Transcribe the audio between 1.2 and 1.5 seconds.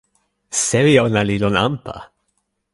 li